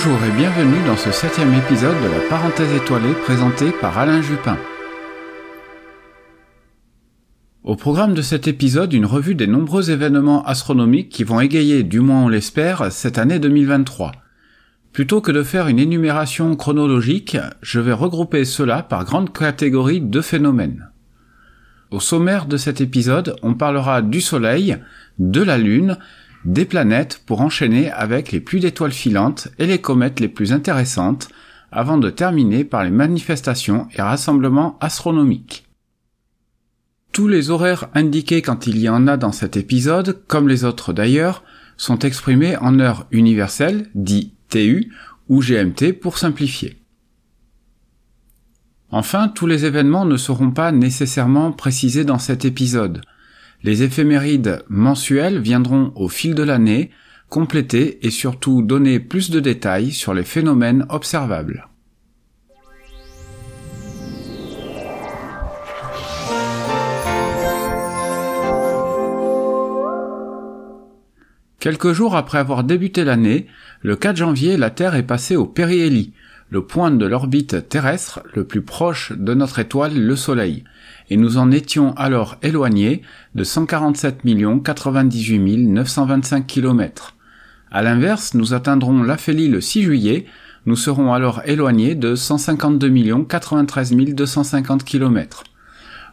Bonjour 0.00 0.24
et 0.24 0.30
bienvenue 0.30 0.86
dans 0.86 0.96
ce 0.96 1.10
septième 1.10 1.52
épisode 1.54 2.00
de 2.00 2.08
la 2.08 2.20
parenthèse 2.28 2.72
étoilée 2.72 3.14
présentée 3.14 3.72
par 3.80 3.98
Alain 3.98 4.22
Jupin. 4.22 4.56
Au 7.64 7.74
programme 7.74 8.14
de 8.14 8.22
cet 8.22 8.46
épisode, 8.46 8.92
une 8.92 9.06
revue 9.06 9.34
des 9.34 9.48
nombreux 9.48 9.90
événements 9.90 10.44
astronomiques 10.44 11.08
qui 11.08 11.24
vont 11.24 11.40
égayer, 11.40 11.82
du 11.82 11.98
moins 11.98 12.22
on 12.22 12.28
l'espère, 12.28 12.92
cette 12.92 13.18
année 13.18 13.40
2023. 13.40 14.12
Plutôt 14.92 15.20
que 15.20 15.32
de 15.32 15.42
faire 15.42 15.66
une 15.66 15.80
énumération 15.80 16.54
chronologique, 16.54 17.36
je 17.60 17.80
vais 17.80 17.92
regrouper 17.92 18.44
cela 18.44 18.84
par 18.84 19.04
grandes 19.04 19.32
catégories 19.32 20.00
de 20.00 20.20
phénomènes. 20.20 20.90
Au 21.90 21.98
sommaire 21.98 22.46
de 22.46 22.56
cet 22.56 22.80
épisode, 22.80 23.34
on 23.42 23.54
parlera 23.54 24.00
du 24.00 24.20
Soleil, 24.20 24.76
de 25.18 25.42
la 25.42 25.58
Lune, 25.58 25.98
des 26.48 26.64
planètes 26.64 27.22
pour 27.26 27.42
enchaîner 27.42 27.90
avec 27.90 28.32
les 28.32 28.40
pluies 28.40 28.60
d'étoiles 28.60 28.92
filantes 28.92 29.48
et 29.58 29.66
les 29.66 29.80
comètes 29.80 30.18
les 30.18 30.28
plus 30.28 30.52
intéressantes, 30.52 31.28
avant 31.70 31.98
de 31.98 32.08
terminer 32.08 32.64
par 32.64 32.84
les 32.84 32.90
manifestations 32.90 33.86
et 33.94 34.00
rassemblements 34.00 34.78
astronomiques. 34.80 35.66
Tous 37.12 37.28
les 37.28 37.50
horaires 37.50 37.88
indiqués 37.94 38.40
quand 38.40 38.66
il 38.66 38.78
y 38.78 38.88
en 38.88 39.06
a 39.06 39.18
dans 39.18 39.32
cet 39.32 39.58
épisode, 39.58 40.22
comme 40.26 40.48
les 40.48 40.64
autres 40.64 40.94
d'ailleurs, 40.94 41.44
sont 41.76 41.98
exprimés 41.98 42.56
en 42.56 42.80
heure 42.80 43.06
universelle, 43.10 43.90
dit 43.94 44.32
TU, 44.48 44.90
ou 45.28 45.42
GMT 45.42 45.92
pour 45.92 46.16
simplifier. 46.16 46.78
Enfin, 48.90 49.28
tous 49.28 49.46
les 49.46 49.66
événements 49.66 50.06
ne 50.06 50.16
seront 50.16 50.50
pas 50.50 50.72
nécessairement 50.72 51.52
précisés 51.52 52.06
dans 52.06 52.18
cet 52.18 52.46
épisode. 52.46 53.02
Les 53.64 53.82
éphémérides 53.82 54.62
mensuelles 54.68 55.40
viendront 55.40 55.92
au 55.96 56.08
fil 56.08 56.34
de 56.34 56.42
l'année 56.42 56.90
compléter 57.28 58.06
et 58.06 58.10
surtout 58.10 58.62
donner 58.62 59.00
plus 59.00 59.30
de 59.30 59.40
détails 59.40 59.90
sur 59.90 60.14
les 60.14 60.22
phénomènes 60.22 60.86
observables. 60.88 61.68
Quelques 71.58 71.92
jours 71.92 72.14
après 72.14 72.38
avoir 72.38 72.62
débuté 72.62 73.04
l'année, 73.04 73.46
le 73.82 73.96
4 73.96 74.16
janvier, 74.16 74.56
la 74.56 74.70
Terre 74.70 74.94
est 74.94 75.02
passée 75.02 75.34
au 75.34 75.44
périhélie, 75.44 76.12
le 76.50 76.64
point 76.64 76.90
de 76.90 77.06
l'orbite 77.06 77.68
terrestre 77.68 78.20
le 78.34 78.44
plus 78.44 78.62
proche 78.62 79.12
de 79.12 79.34
notre 79.34 79.58
étoile, 79.58 79.98
le 79.98 80.16
Soleil, 80.16 80.64
et 81.10 81.16
nous 81.16 81.36
en 81.36 81.50
étions 81.50 81.94
alors 81.96 82.36
éloignés 82.42 83.02
de 83.34 83.44
147 83.44 84.22
98 84.64 85.58
925 85.68 86.46
km. 86.46 87.14
À 87.70 87.82
l'inverse, 87.82 88.34
nous 88.34 88.54
atteindrons 88.54 89.02
l'aphélie 89.02 89.48
le 89.48 89.60
6 89.60 89.82
juillet, 89.82 90.26
nous 90.64 90.76
serons 90.76 91.12
alors 91.12 91.42
éloignés 91.44 91.94
de 91.94 92.14
152 92.14 93.24
93 93.28 93.94
250 93.94 94.84
km. 94.84 95.44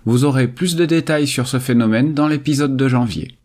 Vous 0.05 0.23
aurez 0.23 0.47
plus 0.47 0.75
de 0.75 0.85
détails 0.85 1.27
sur 1.27 1.47
ce 1.47 1.59
phénomène 1.59 2.13
dans 2.13 2.27
l'épisode 2.27 2.77
de 2.77 2.87
janvier. 2.87 3.37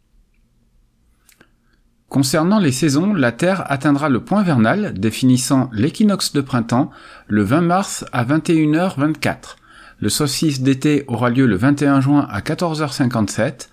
Concernant 2.10 2.58
les 2.58 2.72
saisons, 2.72 3.14
la 3.14 3.30
Terre 3.30 3.70
atteindra 3.70 4.08
le 4.08 4.18
point 4.18 4.42
vernal 4.42 4.94
définissant 4.94 5.70
l'équinoxe 5.72 6.32
de 6.32 6.40
printemps 6.40 6.90
le 7.28 7.44
20 7.44 7.60
mars 7.60 8.04
à 8.10 8.24
21h24. 8.24 9.54
Le 10.00 10.08
solstice 10.08 10.60
d'été 10.60 11.04
aura 11.06 11.30
lieu 11.30 11.46
le 11.46 11.54
21 11.54 12.00
juin 12.00 12.26
à 12.28 12.40
14h57, 12.40 13.68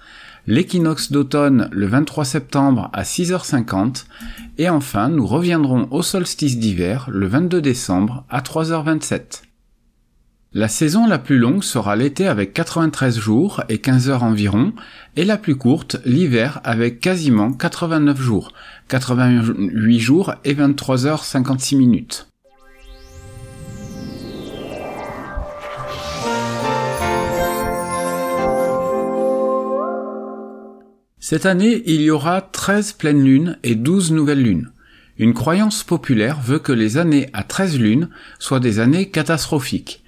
l'équinoxe 0.45 1.11
d'automne 1.11 1.67
le 1.71 1.87
23 1.87 2.25
septembre 2.25 2.91
à 2.93 3.01
6h50 3.01 4.05
et 4.59 4.69
enfin 4.69 5.09
nous 5.09 5.25
reviendrons 5.25 5.87
au 5.89 6.03
solstice 6.03 6.59
d'hiver 6.59 7.09
le 7.11 7.25
22 7.25 7.59
décembre 7.59 8.23
à 8.29 8.41
3h27. 8.41 9.46
La 10.57 10.67
saison 10.67 11.05
la 11.05 11.19
plus 11.19 11.37
longue 11.37 11.63
sera 11.63 11.95
l'été 11.95 12.25
avec 12.25 12.51
93 12.51 13.19
jours 13.19 13.63
et 13.69 13.77
15 13.77 14.09
heures 14.09 14.23
environ, 14.23 14.73
et 15.15 15.23
la 15.23 15.37
plus 15.37 15.55
courte 15.55 15.97
l'hiver 16.03 16.61
avec 16.63 16.99
quasiment 16.99 17.53
89 17.53 18.19
jours, 18.19 18.53
88 18.87 19.99
jours 19.99 20.33
et 20.45 20.55
23 20.55 21.05
heures 21.05 21.23
56 21.25 21.75
minutes. 21.75 22.29
Cette 31.19 31.45
année, 31.45 31.83
il 31.85 32.01
y 32.01 32.09
aura 32.09 32.41
13 32.41 32.93
pleines 32.93 33.23
lunes 33.23 33.59
et 33.61 33.75
12 33.75 34.11
nouvelles 34.11 34.41
lunes. 34.41 34.71
Une 35.19 35.35
croyance 35.35 35.83
populaire 35.83 36.39
veut 36.41 36.57
que 36.57 36.73
les 36.73 36.97
années 36.97 37.29
à 37.33 37.43
13 37.43 37.77
lunes 37.77 38.09
soient 38.39 38.59
des 38.59 38.79
années 38.79 39.11
catastrophiques. 39.11 40.03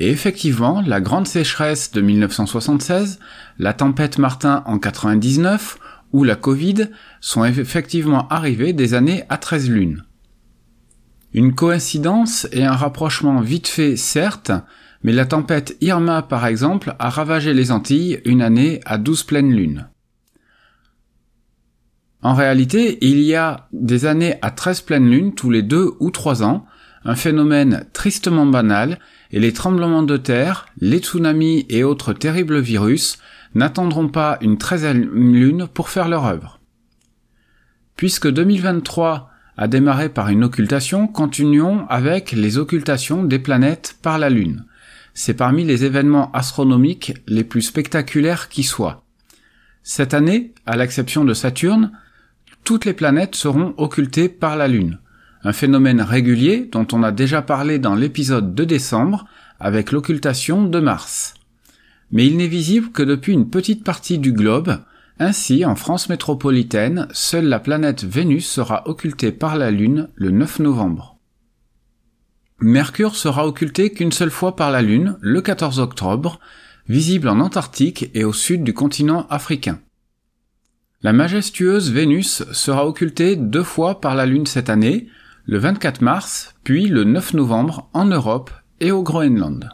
Et 0.00 0.10
effectivement, 0.10 0.80
la 0.86 1.00
grande 1.00 1.26
sécheresse 1.26 1.90
de 1.90 2.00
1976, 2.00 3.18
la 3.58 3.72
tempête 3.72 4.18
Martin 4.18 4.62
en 4.64 4.78
99 4.78 5.76
ou 6.12 6.22
la 6.22 6.36
Covid 6.36 6.86
sont 7.20 7.44
effectivement 7.44 8.28
arrivées 8.28 8.72
des 8.72 8.94
années 8.94 9.24
à 9.28 9.38
13 9.38 9.68
lunes. 9.68 10.04
Une 11.34 11.52
coïncidence 11.52 12.46
et 12.52 12.64
un 12.64 12.76
rapprochement 12.76 13.40
vite 13.40 13.66
fait 13.66 13.96
certes, 13.96 14.52
mais 15.02 15.12
la 15.12 15.26
tempête 15.26 15.76
Irma 15.80 16.22
par 16.22 16.46
exemple 16.46 16.94
a 17.00 17.10
ravagé 17.10 17.52
les 17.52 17.72
Antilles 17.72 18.20
une 18.24 18.40
année 18.40 18.80
à 18.86 18.98
12 18.98 19.24
pleines 19.24 19.52
lunes. 19.52 19.88
En 22.22 22.34
réalité, 22.34 22.98
il 23.00 23.18
y 23.20 23.34
a 23.34 23.68
des 23.72 24.06
années 24.06 24.36
à 24.42 24.52
13 24.52 24.82
pleines 24.82 25.10
lunes 25.10 25.34
tous 25.34 25.50
les 25.50 25.62
deux 25.62 25.90
ou 25.98 26.12
trois 26.12 26.44
ans, 26.44 26.66
un 27.04 27.16
phénomène 27.16 27.84
tristement 27.92 28.46
banal, 28.46 28.98
et 29.30 29.40
les 29.40 29.52
tremblements 29.52 30.02
de 30.02 30.16
terre, 30.16 30.66
les 30.80 30.98
tsunamis 30.98 31.66
et 31.68 31.84
autres 31.84 32.12
terribles 32.12 32.60
virus 32.60 33.18
n'attendront 33.54 34.08
pas 34.08 34.38
une 34.40 34.58
treizième 34.58 35.02
lune 35.02 35.66
pour 35.72 35.88
faire 35.88 36.08
leur 36.08 36.26
œuvre. 36.26 36.60
Puisque 37.96 38.28
2023 38.28 39.30
a 39.56 39.68
démarré 39.68 40.08
par 40.08 40.28
une 40.28 40.44
occultation, 40.44 41.08
continuons 41.08 41.84
avec 41.88 42.32
les 42.32 42.58
occultations 42.58 43.24
des 43.24 43.40
planètes 43.40 43.96
par 44.02 44.18
la 44.18 44.30
Lune. 44.30 44.64
C'est 45.14 45.34
parmi 45.34 45.64
les 45.64 45.84
événements 45.84 46.30
astronomiques 46.30 47.14
les 47.26 47.42
plus 47.42 47.62
spectaculaires 47.62 48.48
qui 48.48 48.62
soient. 48.62 49.04
Cette 49.82 50.14
année, 50.14 50.54
à 50.64 50.76
l'exception 50.76 51.24
de 51.24 51.34
Saturne, 51.34 51.90
toutes 52.62 52.84
les 52.84 52.92
planètes 52.92 53.34
seront 53.34 53.74
occultées 53.78 54.28
par 54.28 54.56
la 54.56 54.68
Lune 54.68 55.00
un 55.44 55.52
phénomène 55.52 56.00
régulier 56.00 56.68
dont 56.70 56.86
on 56.92 57.02
a 57.02 57.12
déjà 57.12 57.42
parlé 57.42 57.78
dans 57.78 57.94
l'épisode 57.94 58.54
de 58.54 58.64
décembre 58.64 59.26
avec 59.60 59.92
l'occultation 59.92 60.64
de 60.64 60.80
Mars. 60.80 61.34
Mais 62.10 62.26
il 62.26 62.36
n'est 62.36 62.46
visible 62.46 62.90
que 62.90 63.02
depuis 63.02 63.32
une 63.32 63.50
petite 63.50 63.84
partie 63.84 64.18
du 64.18 64.32
globe, 64.32 64.78
ainsi 65.18 65.64
en 65.64 65.74
France 65.74 66.08
métropolitaine, 66.08 67.08
seule 67.12 67.46
la 67.46 67.58
planète 67.58 68.04
Vénus 68.04 68.48
sera 68.48 68.88
occultée 68.88 69.32
par 69.32 69.56
la 69.56 69.70
Lune 69.70 70.08
le 70.14 70.30
9 70.30 70.60
novembre. 70.60 71.18
Mercure 72.60 73.14
sera 73.14 73.46
occulté 73.46 73.92
qu'une 73.92 74.12
seule 74.12 74.30
fois 74.30 74.56
par 74.56 74.70
la 74.70 74.82
Lune, 74.82 75.16
le 75.20 75.40
14 75.40 75.78
octobre, 75.80 76.40
visible 76.88 77.28
en 77.28 77.40
Antarctique 77.40 78.10
et 78.14 78.24
au 78.24 78.32
sud 78.32 78.64
du 78.64 78.74
continent 78.74 79.26
africain. 79.28 79.80
La 81.02 81.12
majestueuse 81.12 81.92
Vénus 81.92 82.42
sera 82.52 82.86
occultée 82.86 83.36
deux 83.36 83.62
fois 83.62 84.00
par 84.00 84.16
la 84.16 84.26
Lune 84.26 84.46
cette 84.46 84.70
année, 84.70 85.08
le 85.50 85.56
24 85.56 86.02
mars, 86.02 86.54
puis 86.62 86.88
le 86.88 87.04
9 87.04 87.32
novembre 87.32 87.88
en 87.94 88.04
Europe 88.04 88.50
et 88.80 88.90
au 88.90 89.02
Groenland. 89.02 89.70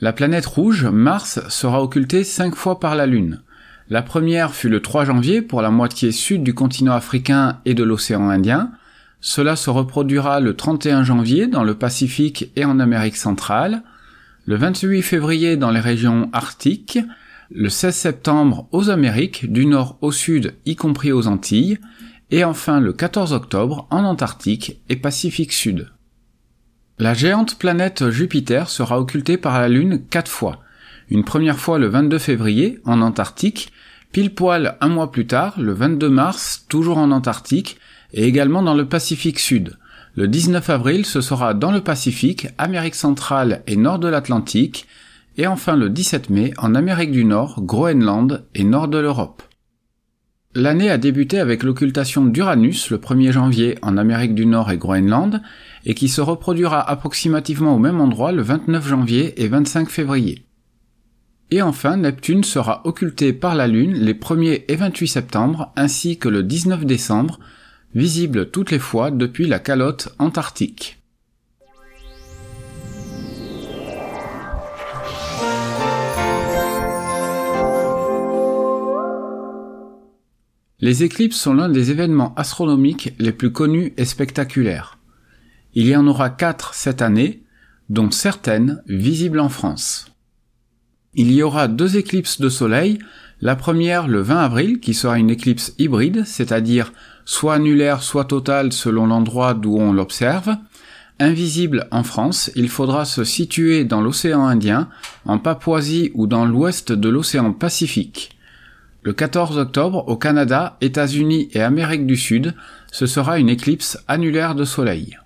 La 0.00 0.14
planète 0.14 0.46
rouge, 0.46 0.86
Mars, 0.86 1.46
sera 1.50 1.82
occultée 1.82 2.24
cinq 2.24 2.54
fois 2.54 2.80
par 2.80 2.94
la 2.94 3.04
Lune. 3.04 3.42
La 3.90 4.00
première 4.00 4.54
fut 4.54 4.70
le 4.70 4.80
3 4.80 5.04
janvier 5.04 5.42
pour 5.42 5.60
la 5.60 5.70
moitié 5.70 6.12
sud 6.12 6.44
du 6.44 6.54
continent 6.54 6.94
africain 6.94 7.60
et 7.66 7.74
de 7.74 7.84
l'océan 7.84 8.30
Indien. 8.30 8.72
Cela 9.20 9.54
se 9.54 9.68
reproduira 9.68 10.40
le 10.40 10.56
31 10.56 11.04
janvier 11.04 11.46
dans 11.46 11.62
le 11.62 11.74
Pacifique 11.74 12.50
et 12.56 12.64
en 12.64 12.80
Amérique 12.80 13.18
centrale, 13.18 13.82
le 14.46 14.56
28 14.56 15.02
février 15.02 15.58
dans 15.58 15.70
les 15.70 15.80
régions 15.80 16.30
arctiques, 16.32 17.00
le 17.50 17.68
16 17.68 17.94
septembre 17.94 18.66
aux 18.72 18.88
Amériques, 18.88 19.52
du 19.52 19.66
nord 19.66 19.98
au 20.00 20.10
sud 20.10 20.54
y 20.64 20.74
compris 20.74 21.12
aux 21.12 21.26
Antilles, 21.26 21.78
et 22.30 22.44
enfin 22.44 22.80
le 22.80 22.92
14 22.92 23.32
octobre 23.32 23.86
en 23.90 24.04
Antarctique 24.04 24.80
et 24.88 24.96
Pacifique 24.96 25.52
Sud. 25.52 25.90
La 26.98 27.14
géante 27.14 27.58
planète 27.58 28.10
Jupiter 28.10 28.68
sera 28.68 29.00
occultée 29.00 29.36
par 29.36 29.60
la 29.60 29.68
Lune 29.68 30.02
quatre 30.10 30.30
fois. 30.30 30.60
Une 31.10 31.24
première 31.24 31.58
fois 31.58 31.78
le 31.78 31.86
22 31.86 32.18
février 32.18 32.80
en 32.84 33.00
Antarctique, 33.00 33.72
pile 34.12 34.34
poil 34.34 34.76
un 34.80 34.88
mois 34.88 35.12
plus 35.12 35.26
tard, 35.26 35.54
le 35.60 35.72
22 35.72 36.08
mars, 36.08 36.66
toujours 36.68 36.98
en 36.98 37.10
Antarctique, 37.10 37.78
et 38.12 38.24
également 38.24 38.62
dans 38.62 38.74
le 38.74 38.86
Pacifique 38.86 39.38
Sud. 39.38 39.76
Le 40.14 40.26
19 40.26 40.68
avril, 40.70 41.06
ce 41.06 41.20
sera 41.20 41.54
dans 41.54 41.70
le 41.70 41.82
Pacifique, 41.82 42.48
Amérique 42.58 42.96
centrale 42.96 43.62
et 43.66 43.76
nord 43.76 44.00
de 44.00 44.08
l'Atlantique, 44.08 44.86
et 45.36 45.46
enfin 45.46 45.76
le 45.76 45.88
17 45.88 46.30
mai 46.30 46.52
en 46.58 46.74
Amérique 46.74 47.12
du 47.12 47.24
Nord, 47.24 47.62
Groenland 47.62 48.44
et 48.54 48.64
nord 48.64 48.88
de 48.88 48.98
l'Europe. 48.98 49.42
L'année 50.54 50.90
a 50.90 50.96
débuté 50.96 51.38
avec 51.38 51.62
l'occultation 51.62 52.24
d'Uranus 52.24 52.90
le 52.90 52.96
1er 52.96 53.32
janvier 53.32 53.78
en 53.82 53.98
Amérique 53.98 54.34
du 54.34 54.46
Nord 54.46 54.70
et 54.70 54.78
Groenland, 54.78 55.42
et 55.84 55.94
qui 55.94 56.08
se 56.08 56.22
reproduira 56.22 56.80
approximativement 56.80 57.74
au 57.74 57.78
même 57.78 58.00
endroit 58.00 58.32
le 58.32 58.40
29 58.40 58.88
janvier 58.88 59.42
et 59.42 59.48
25 59.48 59.90
février. 59.90 60.46
Et 61.50 61.60
enfin, 61.60 61.98
Neptune 61.98 62.44
sera 62.44 62.80
occulté 62.86 63.34
par 63.34 63.54
la 63.54 63.66
Lune 63.66 63.92
les 63.94 64.14
1er 64.14 64.64
et 64.68 64.76
28 64.76 65.08
septembre, 65.08 65.72
ainsi 65.76 66.18
que 66.18 66.30
le 66.30 66.42
19 66.42 66.86
décembre, 66.86 67.38
visible 67.94 68.50
toutes 68.50 68.70
les 68.70 68.78
fois 68.78 69.10
depuis 69.10 69.46
la 69.46 69.58
calotte 69.58 70.14
antarctique. 70.18 70.97
Les 80.80 81.02
éclipses 81.02 81.40
sont 81.40 81.54
l'un 81.54 81.68
des 81.68 81.90
événements 81.90 82.34
astronomiques 82.36 83.12
les 83.18 83.32
plus 83.32 83.50
connus 83.50 83.94
et 83.96 84.04
spectaculaires. 84.04 84.98
Il 85.74 85.88
y 85.88 85.96
en 85.96 86.06
aura 86.06 86.30
quatre 86.30 86.72
cette 86.74 87.02
année, 87.02 87.42
dont 87.88 88.12
certaines 88.12 88.80
visibles 88.86 89.40
en 89.40 89.48
France. 89.48 90.06
Il 91.14 91.32
y 91.32 91.42
aura 91.42 91.66
deux 91.66 91.96
éclipses 91.96 92.40
de 92.40 92.48
soleil, 92.48 93.00
la 93.40 93.56
première 93.56 94.06
le 94.06 94.20
20 94.20 94.38
avril 94.38 94.78
qui 94.78 94.94
sera 94.94 95.18
une 95.18 95.30
éclipse 95.30 95.74
hybride, 95.78 96.24
c'est-à-dire 96.24 96.92
soit 97.24 97.54
annulaire 97.54 98.04
soit 98.04 98.26
totale 98.26 98.72
selon 98.72 99.08
l'endroit 99.08 99.54
d'où 99.54 99.76
on 99.78 99.92
l'observe. 99.92 100.56
Invisible 101.18 101.88
en 101.90 102.04
France, 102.04 102.52
il 102.54 102.68
faudra 102.68 103.04
se 103.04 103.24
situer 103.24 103.84
dans 103.84 104.00
l'océan 104.00 104.46
Indien, 104.46 104.88
en 105.24 105.40
Papouasie 105.40 106.12
ou 106.14 106.28
dans 106.28 106.46
l'ouest 106.46 106.92
de 106.92 107.08
l'océan 107.08 107.52
Pacifique. 107.52 108.37
Le 109.02 109.12
14 109.12 109.58
octobre, 109.58 110.08
au 110.08 110.16
Canada, 110.16 110.76
États-Unis 110.80 111.48
et 111.52 111.60
Amérique 111.60 112.06
du 112.06 112.16
Sud, 112.16 112.54
ce 112.90 113.06
sera 113.06 113.38
une 113.38 113.48
éclipse 113.48 113.98
annulaire 114.08 114.54
de 114.56 114.64
soleil. 114.64 115.16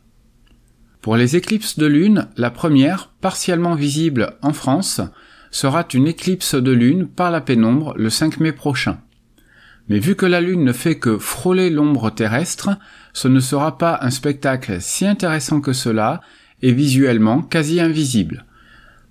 Pour 1.00 1.16
les 1.16 1.36
éclipses 1.36 1.78
de 1.78 1.86
lune, 1.86 2.28
la 2.36 2.50
première, 2.50 3.10
partiellement 3.20 3.74
visible 3.74 4.34
en 4.42 4.52
France, 4.52 5.00
sera 5.50 5.86
une 5.94 6.06
éclipse 6.06 6.54
de 6.54 6.70
lune 6.70 7.08
par 7.08 7.30
la 7.30 7.40
pénombre 7.40 7.94
le 7.96 8.10
5 8.10 8.40
mai 8.40 8.52
prochain. 8.52 8.98
Mais 9.88 9.98
vu 9.98 10.16
que 10.16 10.26
la 10.26 10.40
lune 10.40 10.64
ne 10.64 10.72
fait 10.72 10.98
que 10.98 11.18
frôler 11.18 11.70
l'ombre 11.70 12.10
terrestre, 12.10 12.70
ce 13.12 13.26
ne 13.28 13.40
sera 13.40 13.78
pas 13.78 13.98
un 14.02 14.10
spectacle 14.10 14.80
si 14.80 15.06
intéressant 15.06 15.60
que 15.60 15.72
cela 15.72 16.20
et 16.60 16.72
visuellement 16.72 17.42
quasi 17.42 17.80
invisible. 17.80 18.44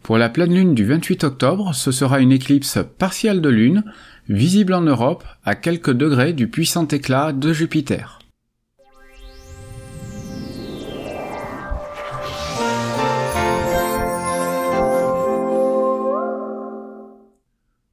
Pour 0.04 0.18
la 0.18 0.30
pleine 0.30 0.54
lune 0.54 0.74
du 0.74 0.84
28 0.84 1.24
octobre, 1.24 1.76
ce 1.76 1.92
sera 1.92 2.20
une 2.20 2.32
éclipse 2.32 2.80
partielle 2.98 3.40
de 3.40 3.50
lune, 3.50 3.84
visible 4.30 4.74
en 4.74 4.82
Europe 4.82 5.24
à 5.46 5.54
quelques 5.54 5.92
degrés 5.92 6.34
du 6.34 6.48
puissant 6.48 6.88
éclat 6.88 7.34
de 7.34 7.54
Jupiter. 7.54 8.18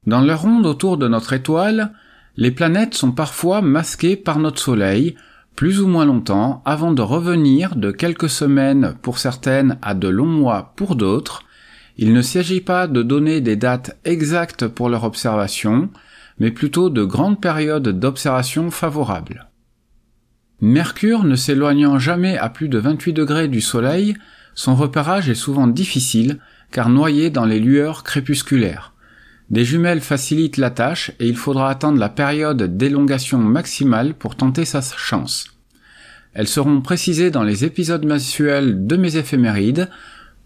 Dans 0.07 0.21
leur 0.21 0.41
ronde 0.41 0.65
autour 0.65 0.97
de 0.97 1.07
notre 1.07 1.33
étoile, 1.33 1.93
les 2.35 2.49
planètes 2.49 2.95
sont 2.95 3.11
parfois 3.11 3.61
masquées 3.61 4.15
par 4.15 4.39
notre 4.39 4.59
Soleil, 4.59 5.15
plus 5.55 5.79
ou 5.79 5.87
moins 5.87 6.05
longtemps, 6.05 6.63
avant 6.65 6.91
de 6.91 7.03
revenir 7.03 7.75
de 7.75 7.91
quelques 7.91 8.29
semaines 8.29 8.95
pour 9.03 9.19
certaines 9.19 9.77
à 9.83 9.93
de 9.93 10.07
longs 10.07 10.25
mois 10.25 10.73
pour 10.75 10.95
d'autres. 10.95 11.43
Il 12.01 12.13
ne 12.13 12.21
s'agit 12.21 12.61
pas 12.61 12.87
de 12.87 13.03
donner 13.03 13.41
des 13.41 13.57
dates 13.57 13.99
exactes 14.05 14.67
pour 14.67 14.87
leur 14.87 15.03
observation, 15.03 15.89
mais 16.39 16.49
plutôt 16.49 16.89
de 16.89 17.03
grandes 17.03 17.41
périodes 17.41 17.89
d'observation 17.89 18.71
favorables. 18.71 19.49
Mercure 20.61 21.25
ne 21.25 21.35
s'éloignant 21.35 21.99
jamais 21.99 22.37
à 22.37 22.47
plus 22.47 22.69
de 22.69 22.77
28 22.77 23.11
degrés 23.11 23.47
du 23.49 23.59
Soleil, 23.59 24.15
son 24.55 24.75
repérage 24.75 25.29
est 25.29 25.35
souvent 25.35 25.67
difficile 25.67 26.39
car 26.71 26.87
noyé 26.87 27.31
dans 27.31 27.43
les 27.43 27.59
lueurs 27.59 28.05
crépusculaires. 28.05 28.93
Des 29.49 29.65
jumelles 29.65 29.99
facilitent 29.99 30.55
la 30.55 30.71
tâche 30.71 31.11
et 31.19 31.27
il 31.27 31.35
faudra 31.35 31.69
attendre 31.69 31.99
la 31.99 32.07
période 32.07 32.77
d'élongation 32.77 33.39
maximale 33.39 34.13
pour 34.13 34.37
tenter 34.37 34.63
sa 34.63 34.79
chance. 34.79 35.47
Elles 36.33 36.47
seront 36.47 36.79
précisées 36.79 37.29
dans 37.29 37.43
les 37.43 37.65
épisodes 37.65 38.05
mensuels 38.05 38.87
de 38.87 38.95
mes 38.95 39.17
éphémérides. 39.17 39.89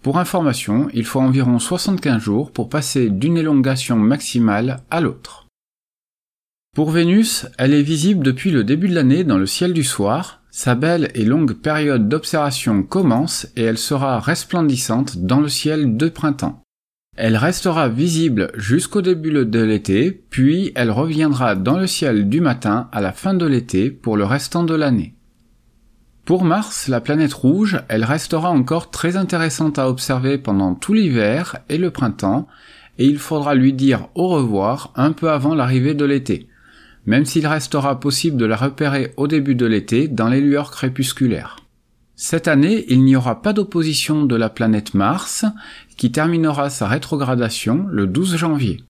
Pour 0.03 0.19
information, 0.19 0.89
il 0.93 1.05
faut 1.05 1.21
environ 1.21 1.59
75 1.59 2.21
jours 2.21 2.51
pour 2.51 2.67
passer 2.67 3.09
d'une 3.09 3.37
élongation 3.37 3.95
maximale 3.95 4.81
à 4.91 4.99
l'autre. 4.99 5.47
Pour 6.75 6.91
Vénus, 6.91 7.47
elle 7.57 7.73
est 7.73 7.83
visible 7.83 8.25
depuis 8.25 8.51
le 8.51 8.65
début 8.65 8.89
de 8.89 8.95
l'année 8.95 9.23
dans 9.23 9.37
le 9.37 9.45
ciel 9.45 9.71
du 9.71 9.85
soir, 9.85 10.41
sa 10.51 10.75
belle 10.75 11.09
et 11.15 11.23
longue 11.23 11.53
période 11.53 12.09
d'observation 12.09 12.83
commence 12.83 13.47
et 13.55 13.63
elle 13.63 13.77
sera 13.77 14.19
resplendissante 14.19 15.19
dans 15.19 15.39
le 15.39 15.47
ciel 15.47 15.95
de 15.95 16.09
printemps. 16.09 16.61
Elle 17.15 17.37
restera 17.37 17.87
visible 17.87 18.51
jusqu'au 18.55 19.01
début 19.01 19.31
de 19.31 19.59
l'été, 19.61 20.11
puis 20.11 20.73
elle 20.75 20.91
reviendra 20.91 21.55
dans 21.55 21.77
le 21.77 21.87
ciel 21.87 22.27
du 22.27 22.41
matin 22.41 22.89
à 22.91 22.99
la 22.99 23.13
fin 23.13 23.35
de 23.35 23.45
l'été 23.45 23.89
pour 23.89 24.17
le 24.17 24.25
restant 24.25 24.63
de 24.63 24.73
l'année. 24.73 25.15
Pour 26.25 26.43
Mars, 26.43 26.87
la 26.87 27.01
planète 27.01 27.33
rouge, 27.33 27.81
elle 27.89 28.05
restera 28.05 28.49
encore 28.49 28.91
très 28.91 29.17
intéressante 29.17 29.77
à 29.77 29.89
observer 29.89 30.37
pendant 30.37 30.73
tout 30.73 30.93
l'hiver 30.93 31.57
et 31.69 31.77
le 31.77 31.91
printemps, 31.91 32.47
et 32.97 33.05
il 33.05 33.17
faudra 33.17 33.55
lui 33.55 33.73
dire 33.73 34.07
au 34.15 34.27
revoir 34.27 34.91
un 34.95 35.11
peu 35.11 35.31
avant 35.31 35.55
l'arrivée 35.55 35.95
de 35.95 36.05
l'été 36.05 36.47
même 37.05 37.25
s'il 37.25 37.47
restera 37.47 37.99
possible 37.99 38.37
de 38.37 38.45
la 38.45 38.55
repérer 38.55 39.13
au 39.17 39.27
début 39.27 39.55
de 39.55 39.65
l'été 39.65 40.07
dans 40.07 40.29
les 40.29 40.41
lueurs 40.41 40.71
crépusculaires. 40.71 41.57
Cette 42.15 42.47
année, 42.47 42.85
il 42.89 43.03
n'y 43.03 43.15
aura 43.15 43.41
pas 43.41 43.53
d'opposition 43.53 44.25
de 44.25 44.35
la 44.35 44.49
planète 44.49 44.93
Mars, 44.93 45.45
qui 45.97 46.11
terminera 46.11 46.69
sa 46.69 46.87
rétrogradation 46.87 47.85
le 47.89 48.07
12 48.07 48.37
janvier. 48.37 48.83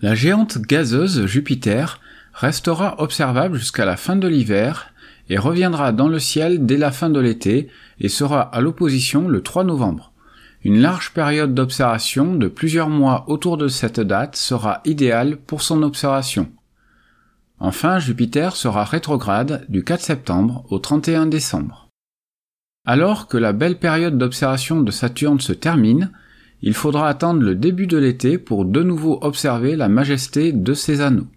La 0.00 0.14
géante 0.14 0.58
gazeuse 0.58 1.26
Jupiter 1.26 2.00
restera 2.32 3.00
observable 3.00 3.58
jusqu'à 3.58 3.84
la 3.84 3.96
fin 3.96 4.16
de 4.16 4.28
l'hiver 4.28 4.91
et 5.32 5.38
reviendra 5.38 5.92
dans 5.92 6.08
le 6.08 6.18
ciel 6.18 6.66
dès 6.66 6.76
la 6.76 6.92
fin 6.92 7.08
de 7.08 7.18
l'été 7.18 7.68
et 7.98 8.10
sera 8.10 8.42
à 8.42 8.60
l'opposition 8.60 9.28
le 9.28 9.42
3 9.42 9.64
novembre. 9.64 10.12
Une 10.62 10.82
large 10.82 11.14
période 11.14 11.54
d'observation 11.54 12.34
de 12.34 12.48
plusieurs 12.48 12.90
mois 12.90 13.24
autour 13.28 13.56
de 13.56 13.66
cette 13.66 13.98
date 13.98 14.36
sera 14.36 14.82
idéale 14.84 15.38
pour 15.38 15.62
son 15.62 15.82
observation. 15.84 16.52
Enfin, 17.58 17.98
Jupiter 17.98 18.56
sera 18.56 18.84
rétrograde 18.84 19.64
du 19.70 19.82
4 19.84 20.02
septembre 20.02 20.66
au 20.68 20.78
31 20.78 21.24
décembre. 21.24 21.88
Alors 22.84 23.26
que 23.26 23.38
la 23.38 23.54
belle 23.54 23.78
période 23.78 24.18
d'observation 24.18 24.82
de 24.82 24.90
Saturne 24.90 25.40
se 25.40 25.54
termine, 25.54 26.12
il 26.60 26.74
faudra 26.74 27.08
attendre 27.08 27.40
le 27.40 27.54
début 27.54 27.86
de 27.86 27.96
l'été 27.96 28.36
pour 28.36 28.66
de 28.66 28.82
nouveau 28.82 29.18
observer 29.22 29.76
la 29.76 29.88
majesté 29.88 30.52
de 30.52 30.74
ses 30.74 31.00
anneaux. 31.00 31.28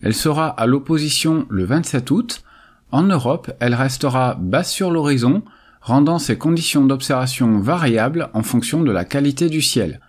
Elle 0.00 0.14
sera 0.14 0.48
à 0.48 0.66
l'opposition 0.66 1.46
le 1.50 1.64
27 1.64 2.10
août. 2.10 2.42
En 2.92 3.02
Europe, 3.02 3.52
elle 3.60 3.74
restera 3.74 4.36
basse 4.40 4.72
sur 4.72 4.90
l'horizon, 4.90 5.42
rendant 5.80 6.18
ses 6.18 6.38
conditions 6.38 6.84
d'observation 6.84 7.58
variables 7.58 8.30
en 8.32 8.42
fonction 8.42 8.82
de 8.82 8.92
la 8.92 9.04
qualité 9.04 9.48
du 9.48 9.62
ciel. 9.62 10.00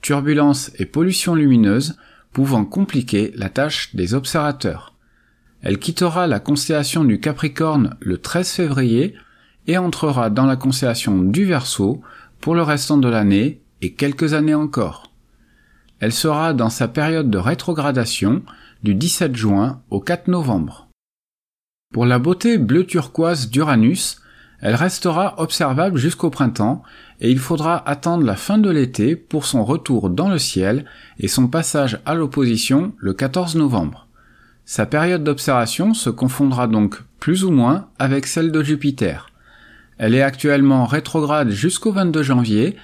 Turbulence 0.00 0.70
et 0.78 0.86
pollution 0.86 1.34
lumineuse 1.34 1.96
pouvant 2.32 2.64
compliquer 2.64 3.32
la 3.36 3.48
tâche 3.48 3.94
des 3.94 4.14
observateurs. 4.14 4.94
Elle 5.62 5.78
quittera 5.78 6.26
la 6.26 6.40
constellation 6.40 7.04
du 7.04 7.20
Capricorne 7.20 7.96
le 8.00 8.18
13 8.18 8.50
février 8.50 9.14
et 9.66 9.78
entrera 9.78 10.28
dans 10.28 10.44
la 10.44 10.56
constellation 10.56 11.22
du 11.22 11.46
Verseau 11.46 12.02
pour 12.40 12.54
le 12.54 12.62
restant 12.62 12.98
de 12.98 13.08
l'année 13.08 13.62
et 13.80 13.94
quelques 13.94 14.34
années 14.34 14.54
encore. 14.54 15.10
Elle 16.00 16.12
sera 16.12 16.52
dans 16.52 16.68
sa 16.68 16.88
période 16.88 17.30
de 17.30 17.38
rétrogradation 17.38 18.42
du 18.82 18.94
17 18.94 19.34
juin 19.34 19.80
au 19.88 20.00
4 20.00 20.28
novembre. 20.28 20.83
Pour 21.94 22.06
la 22.06 22.18
beauté 22.18 22.58
bleu 22.58 22.84
turquoise 22.84 23.50
d'Uranus, 23.50 24.20
elle 24.58 24.74
restera 24.74 25.40
observable 25.40 25.96
jusqu'au 25.96 26.28
printemps 26.28 26.82
et 27.20 27.30
il 27.30 27.38
faudra 27.38 27.88
attendre 27.88 28.24
la 28.24 28.34
fin 28.34 28.58
de 28.58 28.68
l'été 28.68 29.14
pour 29.14 29.46
son 29.46 29.64
retour 29.64 30.10
dans 30.10 30.28
le 30.28 30.38
ciel 30.38 30.86
et 31.20 31.28
son 31.28 31.46
passage 31.46 32.00
à 32.04 32.16
l'opposition 32.16 32.94
le 32.98 33.14
14 33.14 33.54
novembre. 33.54 34.08
Sa 34.64 34.86
période 34.86 35.22
d'observation 35.22 35.94
se 35.94 36.10
confondra 36.10 36.66
donc 36.66 37.00
plus 37.20 37.44
ou 37.44 37.52
moins 37.52 37.86
avec 38.00 38.26
celle 38.26 38.50
de 38.50 38.64
Jupiter. 38.64 39.30
Elle 39.96 40.16
est 40.16 40.22
actuellement 40.22 40.86
rétrograde 40.86 41.50
jusqu'au 41.50 41.92
22 41.92 42.24
janvier 42.24 42.76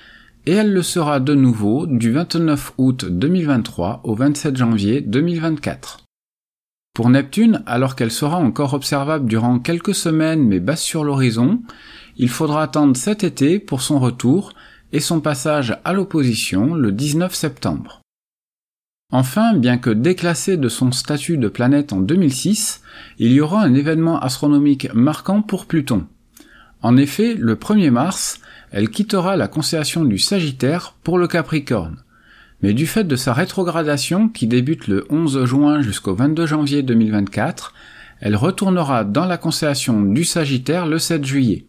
et 0.46 0.52
elle 0.52 0.72
le 0.72 0.84
sera 0.84 1.18
de 1.18 1.34
nouveau 1.34 1.88
du 1.88 2.12
29 2.12 2.74
août 2.78 3.06
2023 3.06 4.02
au 4.04 4.14
27 4.14 4.56
janvier 4.56 5.00
2024. 5.00 5.99
Pour 6.92 7.08
Neptune, 7.08 7.62
alors 7.66 7.94
qu'elle 7.94 8.10
sera 8.10 8.36
encore 8.38 8.74
observable 8.74 9.26
durant 9.26 9.58
quelques 9.58 9.94
semaines 9.94 10.46
mais 10.46 10.60
basse 10.60 10.82
sur 10.82 11.04
l'horizon, 11.04 11.62
il 12.16 12.28
faudra 12.28 12.62
attendre 12.62 12.96
cet 12.96 13.22
été 13.22 13.58
pour 13.58 13.80
son 13.80 13.98
retour 13.98 14.52
et 14.92 15.00
son 15.00 15.20
passage 15.20 15.78
à 15.84 15.92
l'opposition 15.92 16.74
le 16.74 16.90
19 16.90 17.34
septembre. 17.34 18.00
Enfin, 19.12 19.54
bien 19.54 19.78
que 19.78 19.90
déclassée 19.90 20.56
de 20.56 20.68
son 20.68 20.92
statut 20.92 21.36
de 21.36 21.48
planète 21.48 21.92
en 21.92 22.00
2006, 22.00 22.82
il 23.18 23.32
y 23.32 23.40
aura 23.40 23.62
un 23.62 23.74
événement 23.74 24.20
astronomique 24.20 24.92
marquant 24.94 25.42
pour 25.42 25.66
Pluton. 25.66 26.06
En 26.82 26.96
effet, 26.96 27.34
le 27.34 27.56
1er 27.56 27.90
mars, 27.90 28.40
elle 28.70 28.88
quittera 28.88 29.36
la 29.36 29.48
constellation 29.48 30.04
du 30.04 30.18
Sagittaire 30.18 30.94
pour 31.02 31.18
le 31.18 31.26
Capricorne. 31.26 32.02
Mais 32.62 32.74
du 32.74 32.86
fait 32.86 33.04
de 33.04 33.16
sa 33.16 33.32
rétrogradation 33.32 34.28
qui 34.28 34.46
débute 34.46 34.86
le 34.86 35.06
11 35.08 35.44
juin 35.44 35.80
jusqu'au 35.80 36.14
22 36.14 36.46
janvier 36.46 36.82
2024, 36.82 37.72
elle 38.20 38.36
retournera 38.36 39.04
dans 39.04 39.24
la 39.24 39.38
constellation 39.38 40.02
du 40.02 40.24
Sagittaire 40.24 40.86
le 40.86 40.98
7 40.98 41.24
juillet. 41.24 41.64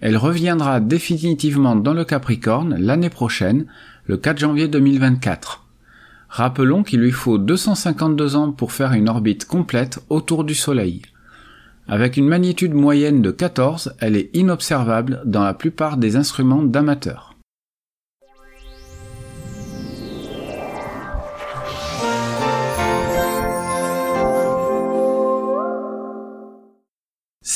Elle 0.00 0.16
reviendra 0.16 0.80
définitivement 0.80 1.74
dans 1.74 1.94
le 1.94 2.04
Capricorne 2.04 2.76
l'année 2.78 3.10
prochaine, 3.10 3.66
le 4.06 4.16
4 4.16 4.38
janvier 4.38 4.68
2024. 4.68 5.64
Rappelons 6.28 6.82
qu'il 6.82 7.00
lui 7.00 7.10
faut 7.10 7.38
252 7.38 8.36
ans 8.36 8.52
pour 8.52 8.72
faire 8.72 8.92
une 8.92 9.08
orbite 9.08 9.46
complète 9.46 10.00
autour 10.10 10.44
du 10.44 10.54
Soleil. 10.54 11.02
Avec 11.88 12.16
une 12.16 12.28
magnitude 12.28 12.72
moyenne 12.72 13.20
de 13.20 13.30
14, 13.30 13.94
elle 13.98 14.16
est 14.16 14.30
inobservable 14.32 15.22
dans 15.24 15.42
la 15.42 15.54
plupart 15.54 15.96
des 15.96 16.16
instruments 16.16 16.62
d'amateurs. 16.62 17.33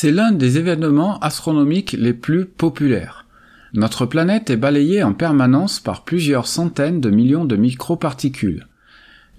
C'est 0.00 0.12
l'un 0.12 0.30
des 0.30 0.58
événements 0.58 1.18
astronomiques 1.18 1.96
les 1.98 2.12
plus 2.12 2.44
populaires. 2.46 3.26
Notre 3.74 4.06
planète 4.06 4.48
est 4.48 4.56
balayée 4.56 5.02
en 5.02 5.12
permanence 5.12 5.80
par 5.80 6.04
plusieurs 6.04 6.46
centaines 6.46 7.00
de 7.00 7.10
millions 7.10 7.44
de 7.44 7.56
microparticules. 7.56 8.68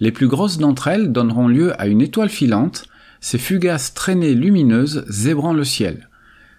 Les 0.01 0.11
plus 0.11 0.27
grosses 0.27 0.57
d'entre 0.57 0.89
elles 0.89 1.13
donneront 1.13 1.47
lieu 1.47 1.81
à 1.81 1.87
une 1.87 2.01
étoile 2.01 2.27
filante, 2.27 2.87
ces 3.21 3.37
fugaces 3.37 3.93
traînées 3.93 4.35
lumineuses 4.35 5.05
zébrant 5.07 5.53
le 5.53 5.63
ciel. 5.63 6.09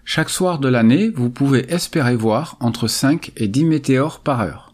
Chaque 0.07 0.30
soir 0.30 0.61
de 0.61 0.69
l'année, 0.69 1.11
vous 1.11 1.28
pouvez 1.28 1.71
espérer 1.71 2.16
voir 2.16 2.57
entre 2.61 2.88
5 2.88 3.33
et 3.37 3.49
10 3.49 3.66
météores 3.66 4.21
par 4.21 4.40
heure. 4.40 4.73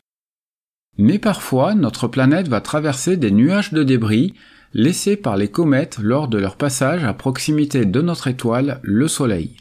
Mais 0.99 1.19
parfois, 1.19 1.75
notre 1.75 2.07
planète 2.07 2.47
va 2.47 2.61
traverser 2.61 3.17
des 3.17 3.33
nuages 3.33 3.73
de 3.73 3.83
débris 3.83 4.35
laissés 4.77 5.17
par 5.17 5.39
les 5.39 5.49
comètes 5.49 5.99
lors 5.99 6.29
de 6.29 6.37
leur 6.37 6.57
passage 6.57 7.03
à 7.03 7.15
proximité 7.15 7.87
de 7.87 8.03
notre 8.03 8.29
étoile, 8.29 8.79
le 8.83 9.09
Soleil. 9.09 9.57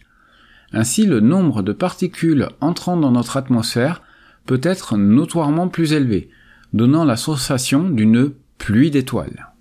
Ainsi, 0.74 1.06
le 1.06 1.22
nombre 1.22 1.64
de 1.64 1.72
particules 1.72 2.50
entrant 2.60 2.98
dans 2.98 3.12
notre 3.12 3.38
atmosphère 3.38 4.04
peut 4.46 4.60
être 4.62 4.98
notoirement 4.98 5.70
plus 5.70 5.94
élevé, 5.94 6.30
donnant 6.74 7.06
la 7.06 7.16
sensation 7.16 7.90
d'une 7.90 8.34
pluie 8.58 8.92
d'étoiles. 8.92 9.54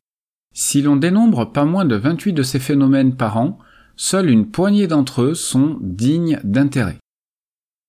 Si 0.53 0.83
l'on 0.83 0.97
dénombre 0.97 1.53
pas 1.53 1.65
moins 1.65 1.85
de 1.85 1.95
28 1.95 2.33
de 2.33 2.43
ces 2.43 2.59
phénomènes 2.59 3.15
par 3.15 3.37
an, 3.37 3.61
seule 3.95 4.31
une 4.31 4.51
poignée 4.51 4.89
d'entre 4.89 5.23
eux 5.23 5.35
sont 5.35 5.79
dignes 5.81 6.41
d'intérêt. 6.43 6.99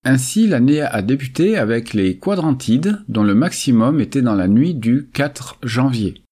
Ainsi, 0.04 0.46
l'année 0.46 0.82
a 0.82 1.02
débuté 1.02 1.56
avec 1.56 1.94
les 1.94 2.16
quadrantides, 2.16 3.00
dont 3.08 3.24
le 3.24 3.34
maximum 3.34 3.98
était 3.98 4.22
dans 4.22 4.36
la 4.36 4.46
nuit 4.46 4.74
du 4.74 5.08
4 5.12 5.58
janvier. 5.64 6.22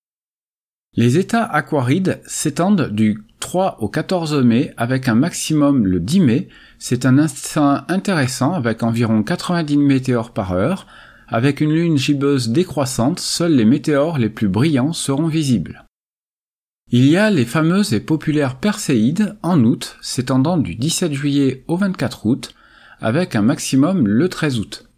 Les 0.96 1.18
états 1.18 1.44
aquarides 1.44 2.20
s'étendent 2.24 2.90
du 2.90 3.24
3 3.40 3.78
au 3.80 3.88
14 3.88 4.44
mai 4.44 4.72
avec 4.76 5.08
un 5.08 5.16
maximum 5.16 5.86
le 5.86 5.98
10 5.98 6.20
mai. 6.20 6.48
C'est 6.78 7.04
un 7.04 7.18
instant 7.18 7.80
intéressant 7.88 8.52
avec 8.52 8.84
environ 8.84 9.24
90 9.24 9.76
météores 9.76 10.32
par 10.32 10.52
heure. 10.52 10.86
Avec 11.26 11.60
une 11.60 11.72
lune 11.72 11.98
gibbeuse 11.98 12.50
décroissante, 12.50 13.18
seuls 13.18 13.56
les 13.56 13.64
météores 13.64 14.18
les 14.18 14.28
plus 14.28 14.46
brillants 14.46 14.92
seront 14.92 15.26
visibles. 15.26 15.84
Il 16.90 17.06
y 17.06 17.16
a 17.16 17.30
les 17.30 17.46
fameuses 17.46 17.92
et 17.92 18.00
populaires 18.00 18.56
Perséides 18.56 19.36
en 19.42 19.64
août, 19.64 19.96
s'étendant 20.00 20.58
du 20.58 20.76
17 20.76 21.12
juillet 21.12 21.64
au 21.66 21.76
24 21.76 22.26
août, 22.26 22.54
avec 23.00 23.34
un 23.34 23.42
maximum 23.42 24.06
le 24.06 24.28
13 24.28 24.60
août. 24.60 24.88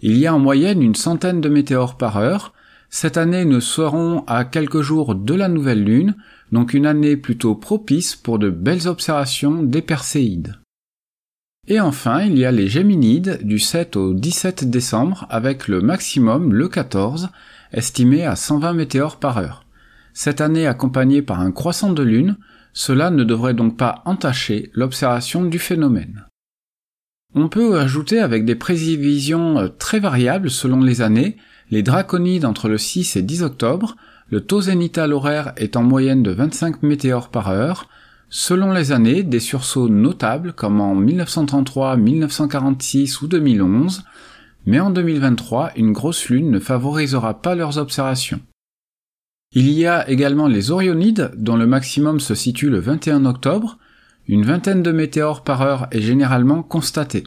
Il 0.00 0.16
y 0.16 0.26
a 0.26 0.34
en 0.34 0.38
moyenne 0.38 0.82
une 0.82 0.94
centaine 0.94 1.40
de 1.40 1.48
météores 1.48 1.96
par 1.96 2.18
heure, 2.18 2.52
cette 2.92 3.16
année, 3.16 3.44
nous 3.44 3.60
serons 3.60 4.24
à 4.26 4.44
quelques 4.44 4.80
jours 4.80 5.14
de 5.14 5.34
la 5.34 5.48
nouvelle 5.48 5.84
lune, 5.84 6.16
donc 6.50 6.74
une 6.74 6.86
année 6.86 7.16
plutôt 7.16 7.54
propice 7.54 8.16
pour 8.16 8.40
de 8.40 8.50
belles 8.50 8.88
observations 8.88 9.62
des 9.62 9.80
Perséides. 9.80 10.56
Et 11.68 11.78
enfin, 11.78 12.22
il 12.22 12.36
y 12.36 12.44
a 12.44 12.50
les 12.50 12.66
Géminides 12.66 13.38
du 13.42 13.60
7 13.60 13.94
au 13.94 14.12
17 14.12 14.68
décembre 14.68 15.26
avec 15.30 15.68
le 15.68 15.80
maximum 15.80 16.52
le 16.52 16.68
14, 16.68 17.28
estimé 17.72 18.24
à 18.24 18.34
120 18.34 18.72
météores 18.72 19.20
par 19.20 19.38
heure. 19.38 19.66
Cette 20.12 20.40
année 20.40 20.66
accompagnée 20.66 21.22
par 21.22 21.40
un 21.40 21.52
croissant 21.52 21.92
de 21.92 22.02
lune, 22.02 22.38
cela 22.72 23.10
ne 23.10 23.22
devrait 23.22 23.54
donc 23.54 23.76
pas 23.76 24.02
entacher 24.04 24.70
l'observation 24.74 25.44
du 25.44 25.60
phénomène. 25.60 26.26
On 27.36 27.48
peut 27.48 27.78
ajouter 27.78 28.18
avec 28.18 28.44
des 28.44 28.56
prévisions 28.56 29.70
très 29.78 30.00
variables 30.00 30.50
selon 30.50 30.80
les 30.80 31.02
années 31.02 31.36
les 31.70 31.82
draconides 31.82 32.44
entre 32.44 32.68
le 32.68 32.78
6 32.78 33.16
et 33.16 33.22
10 33.22 33.42
octobre, 33.42 33.96
le 34.28 34.40
taux 34.40 34.60
zénithal 34.60 35.12
horaire 35.12 35.52
est 35.56 35.76
en 35.76 35.82
moyenne 35.82 36.22
de 36.22 36.30
25 36.30 36.82
météores 36.82 37.30
par 37.30 37.48
heure, 37.48 37.88
selon 38.28 38.72
les 38.72 38.92
années, 38.92 39.22
des 39.22 39.40
sursauts 39.40 39.88
notables 39.88 40.52
comme 40.52 40.80
en 40.80 40.94
1933, 40.94 41.96
1946 41.96 43.22
ou 43.22 43.28
2011, 43.28 44.04
mais 44.66 44.80
en 44.80 44.90
2023, 44.90 45.72
une 45.76 45.92
grosse 45.92 46.28
lune 46.28 46.50
ne 46.50 46.60
favorisera 46.60 47.40
pas 47.40 47.54
leurs 47.54 47.78
observations. 47.78 48.40
Il 49.52 49.68
y 49.68 49.86
a 49.86 50.08
également 50.08 50.46
les 50.46 50.70
Orionides, 50.70 51.32
dont 51.36 51.56
le 51.56 51.66
maximum 51.66 52.20
se 52.20 52.36
situe 52.36 52.70
le 52.70 52.78
21 52.78 53.24
octobre, 53.24 53.78
une 54.28 54.44
vingtaine 54.44 54.82
de 54.82 54.92
météores 54.92 55.42
par 55.42 55.62
heure 55.62 55.88
est 55.90 56.00
généralement 56.00 56.62
constatée. 56.62 57.24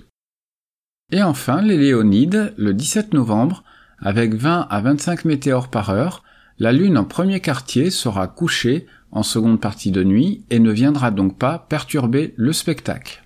Et 1.12 1.22
enfin, 1.22 1.62
les 1.62 1.78
Léonides, 1.78 2.54
le 2.56 2.74
17 2.74 3.14
novembre, 3.14 3.66
avec 4.00 4.34
20 4.34 4.68
à 4.70 4.82
25 4.82 5.26
météores 5.26 5.70
par 5.70 5.90
heure, 5.90 6.24
la 6.60 6.72
Lune 6.72 6.98
en 6.98 7.06
premier 7.06 7.40
quartier 7.40 7.90
sera 7.90 8.28
couchée 8.28 8.86
en 9.12 9.24
seconde 9.24 9.60
partie 9.60 9.92
de 9.92 10.04
nuit 10.04 10.46
et 10.50 10.60
ne 10.60 10.72
viendra 10.72 11.12
donc 11.12 11.38
pas 11.38 11.60
perturber 11.60 12.34
le 12.38 12.54
spectacle. 12.54 13.24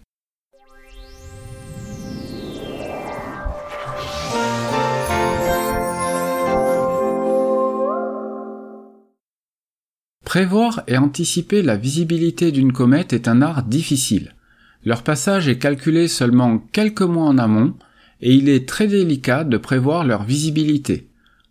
Prévoir 10.27 10.83
et 10.87 10.97
anticiper 10.97 11.61
la 11.61 11.77
visibilité 11.77 12.51
d'une 12.51 12.73
comète 12.73 13.13
est 13.13 13.29
un 13.29 13.41
art 13.41 13.63
difficile. 13.63 14.35
Leur 14.83 15.01
passage 15.01 15.47
est 15.47 15.57
calculé 15.57 16.09
seulement 16.09 16.59
quelques 16.59 17.01
mois 17.01 17.27
en 17.27 17.37
amont, 17.37 17.75
et 18.21 18.33
il 18.33 18.49
est 18.49 18.67
très 18.67 18.87
délicat 18.87 19.43
de 19.43 19.57
prévoir 19.57 20.05
leur 20.05 20.23
visibilité. 20.23 21.09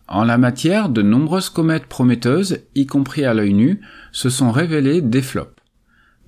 En 0.08 0.24
la 0.24 0.38
matière, 0.38 0.88
de 0.88 1.02
nombreuses 1.02 1.48
comètes 1.48 1.86
prometteuses, 1.86 2.60
y 2.74 2.86
compris 2.86 3.24
à 3.24 3.34
l'œil 3.34 3.54
nu, 3.54 3.80
se 4.12 4.30
sont 4.30 4.52
révélées 4.52 5.00
des 5.00 5.22
flops. 5.22 5.52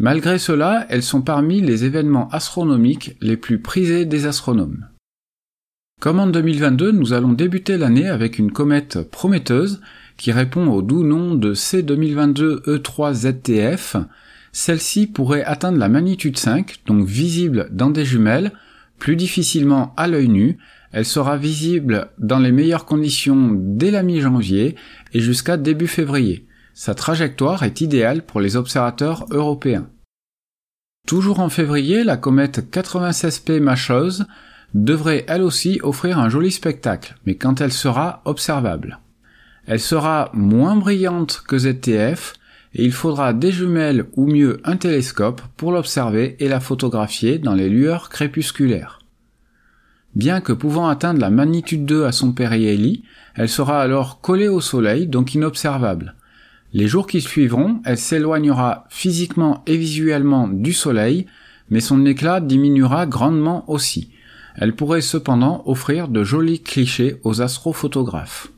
Malgré 0.00 0.38
cela, 0.38 0.87
elles 0.90 1.02
sont 1.02 1.23
parmi 1.23 1.61
les 1.61 1.85
événements 1.85 2.28
astronomiques 2.30 3.16
les 3.21 3.37
plus 3.37 3.61
prisés 3.61 4.04
des 4.04 4.26
astronomes. 4.26 4.87
Comme 6.00 6.21
en 6.21 6.28
2022, 6.28 6.92
nous 6.92 7.12
allons 7.12 7.33
débuter 7.33 7.76
l'année 7.76 8.09
avec 8.09 8.38
une 8.38 8.52
comète 8.52 9.02
prometteuse 9.11 9.80
qui 10.16 10.30
répond 10.30 10.68
au 10.68 10.83
doux 10.83 11.02
nom 11.02 11.35
de 11.35 11.54
C2022 11.54 12.62
E3ZTF. 12.66 14.04
Celle-ci 14.52 15.09
pourrait 15.09 15.45
atteindre 15.45 15.78
la 15.78 15.88
magnitude 15.88 16.38
5, 16.38 16.83
donc 16.87 17.04
visible 17.04 17.68
dans 17.73 17.90
des 17.90 18.04
jumelles, 18.04 18.52
plus 18.98 19.16
difficilement 19.16 19.94
à 19.96 20.06
l'œil 20.08 20.28
nu, 20.28 20.58
elle 20.92 21.04
sera 21.04 21.36
visible 21.36 22.10
dans 22.18 22.38
les 22.38 22.52
meilleures 22.52 22.86
conditions 22.86 23.50
dès 23.52 23.90
la 23.90 24.02
mi-janvier 24.02 24.76
et 25.12 25.20
jusqu'à 25.20 25.56
début 25.56 25.86
février. 25.86 26.46
Sa 26.74 26.94
trajectoire 26.94 27.62
est 27.62 27.80
idéale 27.80 28.22
pour 28.22 28.40
les 28.40 28.56
observateurs 28.56 29.26
européens. 29.30 29.90
Toujours 31.06 31.40
en 31.40 31.48
février, 31.48 32.04
la 32.04 32.16
comète 32.16 32.70
96P 32.70 33.60
Machose 33.60 34.26
devrait 34.74 35.24
elle 35.28 35.42
aussi 35.42 35.80
offrir 35.82 36.18
un 36.18 36.28
joli 36.28 36.50
spectacle, 36.50 37.16
mais 37.24 37.36
quand 37.36 37.60
elle 37.60 37.72
sera 37.72 38.22
observable? 38.24 39.00
Elle 39.66 39.80
sera 39.80 40.30
moins 40.32 40.76
brillante 40.76 41.42
que 41.46 41.58
ZTF, 41.58 42.34
et 42.78 42.85
il 42.85 42.92
faudra 42.92 43.32
des 43.32 43.50
jumelles 43.50 44.06
ou 44.14 44.26
mieux 44.26 44.61
un 44.62 44.76
télescope 44.76 45.42
pour 45.56 45.73
l'observer 45.73 46.37
et 46.38 46.49
la 46.49 46.61
photographier 46.61 47.38
dans 47.38 47.54
les 47.54 47.68
lueurs 47.68 48.08
crépusculaires. 48.08 49.00
Bien 50.14 50.40
que 50.40 50.52
pouvant 50.52 50.88
atteindre 50.88 51.20
la 51.20 51.30
magnitude 51.30 51.85
2 51.85 52.04
à 52.04 52.12
son 52.12 52.32
périhélie, 52.32 53.02
elle 53.35 53.49
sera 53.49 53.82
alors 53.82 54.20
collée 54.20 54.49
au 54.49 54.61
Soleil, 54.61 55.08
donc 55.08 55.35
inobservable. 55.35 56.14
Les 56.73 56.87
jours 56.87 57.08
qui 57.08 57.20
suivront, 57.20 57.80
elle 57.85 57.99
s'éloignera 57.99 58.87
physiquement 58.90 59.62
et 59.66 59.76
visuellement 59.76 60.47
du 60.47 60.73
Soleil, 60.73 61.26
mais 61.70 61.80
son 61.80 62.06
éclat 62.06 62.40
diminuera 62.40 63.06
grandement 63.06 63.68
aussi. 63.68 64.12
Elle 64.54 64.75
pourrait 64.75 65.00
cependant 65.00 65.62
offrir 65.66 66.08
de 66.08 66.23
jolis 66.23 66.62
clichés 66.62 67.16
aux 67.25 67.42
astrophotographes. 67.42 68.49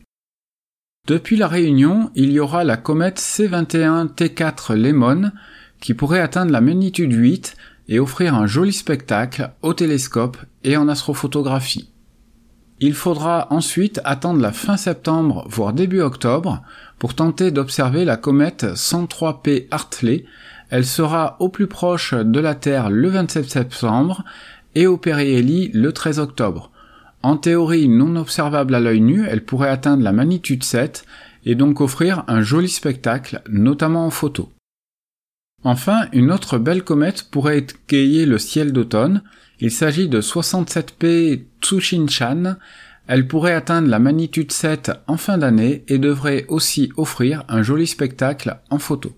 Depuis 1.07 1.37
la 1.37 1.49
Réunion, 1.49 2.11
il 2.15 2.31
y 2.31 2.39
aura 2.39 2.63
la 2.63 2.77
comète 2.77 3.19
C21 3.19 4.15
T4 4.15 4.75
Lemon 4.75 5.33
qui 5.81 5.95
pourrait 5.95 6.21
atteindre 6.21 6.53
la 6.53 6.61
magnitude 6.61 7.13
8 7.13 7.57
et 7.89 7.99
offrir 7.99 8.35
un 8.35 8.47
joli 8.47 8.73
spectacle 8.73 9.51
au 9.63 9.75
télescope 9.75 10.37
et 10.63 10.77
en 10.77 10.89
astrophotographie. 10.89 11.91
Il 12.79 12.95
faudra 12.95 13.49
ensuite 13.51 14.01
attendre 14.05 14.41
la 14.41 14.53
fin 14.53 14.77
septembre 14.77 15.47
voire 15.49 15.73
début 15.73 16.01
octobre 16.01 16.63
pour 16.99 17.15
tenter 17.15 17.51
d'observer 17.51 18.05
la 18.05 18.17
comète 18.17 18.65
103P 18.65 19.67
Hartley. 19.71 20.25
Elle 20.69 20.87
sera 20.87 21.37
au 21.41 21.49
plus 21.49 21.67
proche 21.67 22.15
de 22.15 22.41
la 22.41 22.55
Terre 22.55 22.89
le 22.89 23.09
27 23.09 23.51
septembre 23.51 24.25
et 24.75 24.87
au 24.87 24.97
périhélie 24.97 25.71
le 25.75 25.93
13 25.93 26.21
octobre. 26.21 26.71
En 27.23 27.37
théorie 27.37 27.89
non 27.89 28.17
observable 28.17 28.75
à 28.75 28.81
l'œil 28.81 29.01
nu, 29.01 29.27
elle 29.27 29.45
pourrait 29.45 29.69
atteindre 29.69 30.03
la 30.03 30.13
magnitude 30.13 30.65
7 30.65 31.05
et 31.45 31.55
donc 31.55 31.81
offrir 31.81 32.25
un 32.29 32.41
joli 32.41 32.69
spectacle, 32.69 33.43
notamment 33.49 34.07
en 34.07 34.11
photo. 34.11 34.51
Enfin, 35.63 36.09
une 36.13 36.33
autre 36.33 36.59
belle 36.59 36.83
comète 36.83 37.25
pourrait 37.31 37.67
égayer 37.89 38.25
le 38.25 38.39
ciel 38.39 38.73
d'automne. 38.73 39.23
Il 39.59 39.71
s'agit 39.71 40.09
de 40.09 40.23
67P 40.23 41.45
Tsushinshan. 41.61 42.57
Elle 43.07 43.29
pourrait 43.29 43.53
atteindre 43.53 43.89
la 43.89 43.99
magnitude 43.99 44.53
7 44.53 44.93
en 45.07 45.19
fin 45.19 45.37
d'année 45.37 45.85
et 45.89 45.99
devrait 45.99 46.47
aussi 46.49 46.91
offrir 46.97 47.45
un 47.49 47.63
joli 47.63 47.87
spectacle 47.87 48.59
en 48.71 48.79
photo. 48.79 49.13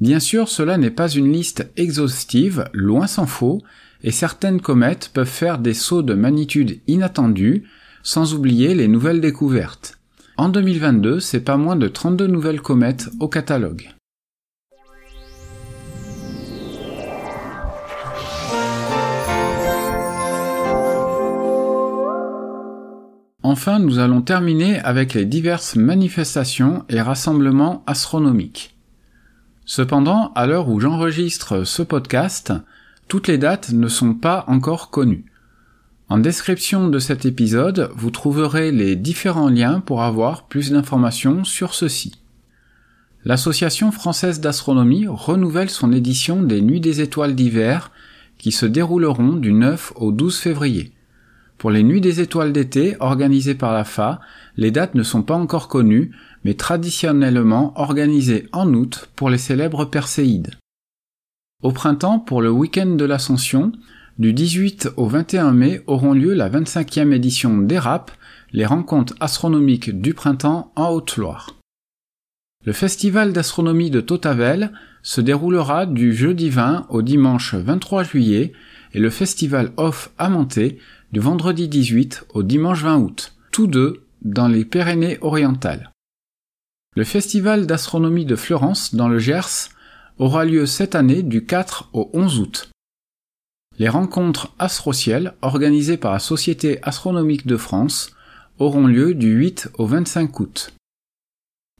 Bien 0.00 0.18
sûr, 0.18 0.48
cela 0.48 0.76
n'est 0.76 0.90
pas 0.90 1.08
une 1.08 1.32
liste 1.32 1.70
exhaustive, 1.76 2.68
loin 2.72 3.06
s'en 3.06 3.26
faut, 3.26 3.62
et 4.04 4.10
certaines 4.10 4.60
comètes 4.60 5.10
peuvent 5.12 5.26
faire 5.26 5.58
des 5.58 5.72
sauts 5.72 6.02
de 6.02 6.12
magnitude 6.12 6.80
inattendus, 6.86 7.64
sans 8.02 8.34
oublier 8.34 8.74
les 8.74 8.86
nouvelles 8.86 9.22
découvertes. 9.22 9.98
En 10.36 10.50
2022, 10.50 11.20
c'est 11.20 11.40
pas 11.40 11.56
moins 11.56 11.74
de 11.74 11.88
32 11.88 12.26
nouvelles 12.26 12.60
comètes 12.60 13.08
au 13.18 13.28
catalogue. 13.28 13.94
Enfin, 23.42 23.78
nous 23.78 23.98
allons 23.98 24.20
terminer 24.20 24.80
avec 24.80 25.14
les 25.14 25.24
diverses 25.24 25.76
manifestations 25.76 26.84
et 26.90 27.00
rassemblements 27.00 27.84
astronomiques. 27.86 28.76
Cependant, 29.64 30.30
à 30.34 30.46
l'heure 30.46 30.68
où 30.68 30.78
j'enregistre 30.78 31.64
ce 31.64 31.82
podcast, 31.82 32.52
toutes 33.08 33.28
les 33.28 33.38
dates 33.38 33.72
ne 33.72 33.88
sont 33.88 34.14
pas 34.14 34.44
encore 34.48 34.90
connues. 34.90 35.24
En 36.08 36.18
description 36.18 36.88
de 36.88 36.98
cet 36.98 37.24
épisode, 37.24 37.90
vous 37.94 38.10
trouverez 38.10 38.70
les 38.72 38.94
différents 38.94 39.48
liens 39.48 39.80
pour 39.80 40.02
avoir 40.02 40.46
plus 40.46 40.70
d'informations 40.70 41.44
sur 41.44 41.74
ceci. 41.74 42.20
L'Association 43.24 43.90
française 43.90 44.40
d'astronomie 44.40 45.06
renouvelle 45.08 45.70
son 45.70 45.92
édition 45.92 46.42
des 46.42 46.60
Nuits 46.60 46.80
des 46.80 47.00
étoiles 47.00 47.34
d'hiver 47.34 47.90
qui 48.36 48.52
se 48.52 48.66
dérouleront 48.66 49.32
du 49.32 49.52
9 49.52 49.94
au 49.96 50.12
12 50.12 50.38
février. 50.38 50.92
Pour 51.56 51.70
les 51.70 51.82
Nuits 51.82 52.02
des 52.02 52.20
étoiles 52.20 52.52
d'été 52.52 52.96
organisées 53.00 53.54
par 53.54 53.72
la 53.72 53.84
FA, 53.84 54.20
les 54.58 54.70
dates 54.70 54.94
ne 54.94 55.02
sont 55.02 55.22
pas 55.22 55.36
encore 55.36 55.68
connues, 55.68 56.10
mais 56.44 56.54
traditionnellement 56.54 57.72
organisées 57.80 58.46
en 58.52 58.74
août 58.74 59.08
pour 59.16 59.30
les 59.30 59.38
célèbres 59.38 59.86
Perséides. 59.86 60.50
Au 61.62 61.72
printemps, 61.72 62.18
pour 62.18 62.42
le 62.42 62.50
week-end 62.50 62.86
de 62.86 63.04
l'Ascension, 63.04 63.72
du 64.18 64.32
18 64.32 64.90
au 64.96 65.06
21 65.06 65.52
mai 65.52 65.82
auront 65.86 66.12
lieu 66.12 66.34
la 66.34 66.48
25e 66.48 67.12
édition 67.12 67.58
d'ERAP, 67.58 68.10
les 68.52 68.66
rencontres 68.66 69.14
astronomiques 69.20 70.00
du 70.00 70.14
printemps 70.14 70.72
en 70.76 70.90
Haute-Loire. 70.90 71.56
Le 72.64 72.72
festival 72.72 73.32
d'astronomie 73.32 73.90
de 73.90 74.00
Totavel 74.00 74.72
se 75.02 75.20
déroulera 75.20 75.84
du 75.84 76.14
jeudi 76.14 76.48
20 76.48 76.86
au 76.88 77.02
dimanche 77.02 77.54
23 77.54 78.04
juillet 78.04 78.52
et 78.94 79.00
le 79.00 79.10
festival 79.10 79.72
Off 79.76 80.10
à 80.16 80.30
Monté 80.30 80.78
du 81.12 81.20
vendredi 81.20 81.68
18 81.68 82.26
au 82.32 82.42
dimanche 82.42 82.82
20 82.82 82.98
août, 82.98 83.34
tous 83.52 83.66
deux 83.66 84.04
dans 84.22 84.48
les 84.48 84.64
Pyrénées 84.64 85.18
orientales. 85.20 85.90
Le 86.96 87.04
festival 87.04 87.66
d'astronomie 87.66 88.24
de 88.24 88.36
Florence 88.36 88.94
dans 88.94 89.08
le 89.08 89.18
Gers 89.18 89.68
aura 90.18 90.44
lieu 90.44 90.66
cette 90.66 90.94
année 90.94 91.22
du 91.22 91.44
4 91.44 91.90
au 91.92 92.10
11 92.12 92.38
août. 92.40 92.70
Les 93.78 93.88
rencontres 93.88 94.54
Astrociel, 94.58 95.34
organisées 95.42 95.96
par 95.96 96.12
la 96.12 96.20
Société 96.20 96.78
astronomique 96.82 97.46
de 97.46 97.56
France, 97.56 98.12
auront 98.58 98.86
lieu 98.86 99.14
du 99.14 99.32
8 99.32 99.70
au 99.78 99.86
25 99.86 100.38
août. 100.40 100.72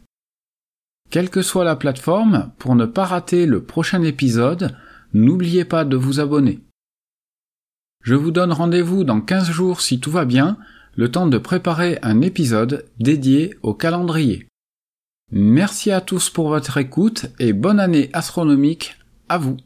Quelle 1.11 1.29
que 1.29 1.43
soit 1.43 1.65
la 1.65 1.75
plateforme, 1.75 2.53
pour 2.61 2.77
ne 2.77 2.87
pas 2.87 3.07
rater 3.07 3.47
le 3.47 3.65
prochain 3.65 4.05
épisode, 4.05 4.77
n'oubliez 5.13 5.65
pas 5.65 5.85
de 5.85 5.97
vous 5.97 6.21
abonner. 6.21 6.61
Je 8.03 8.15
vous 8.15 8.33
donne 8.33 8.53
rendez-vous 8.53 9.05
dans 9.05 9.21
15 9.21 9.51
jours 9.51 9.81
si 9.81 10.01
tout 10.01 10.11
va 10.11 10.25
bien, 10.25 10.57
le 10.97 11.11
temps 11.11 11.27
de 11.27 11.39
préparer 11.39 11.99
un 12.03 12.21
épisode 12.21 12.85
dédié 12.99 13.55
au 13.63 13.75
calendrier. 13.75 14.47
Merci 15.31 15.91
à 15.91 16.01
tous 16.01 16.29
pour 16.29 16.49
votre 16.49 16.77
écoute 16.77 17.27
et 17.39 17.53
bonne 17.53 17.81
année 17.81 18.11
astronomique 18.13 18.97
à 19.29 19.39
vous. 19.39 19.57